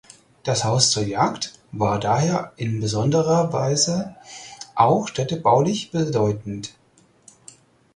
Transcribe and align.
Das 0.41 0.63
Haus 0.63 0.89
Zur 0.89 1.03
Jagd 1.03 1.53
war 1.71 1.99
daher 1.99 2.53
in 2.57 2.79
besonderer 2.79 3.53
Weise 3.53 4.15
auch 4.73 5.07
städtebaulich 5.07 5.91
bedeutend. 5.91 6.73